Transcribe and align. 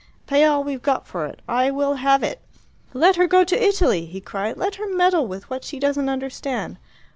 Pay 0.25 0.43
all 0.45 0.63
we've 0.63 0.81
got 0.81 1.05
for 1.05 1.27
it. 1.27 1.43
I 1.47 1.69
will 1.69 1.93
have 1.93 2.23
it." 2.23 2.41
"Let 2.91 3.17
her 3.17 3.27
go 3.27 3.43
to 3.43 3.63
Italy!" 3.63 4.07
he 4.07 4.19
cried. 4.19 4.57
"Let 4.57 4.77
her 4.77 4.87
meddle 4.89 5.27
with 5.27 5.47
what 5.51 5.63
she 5.63 5.77
doesn't 5.79 6.09
understand! 6.09 6.79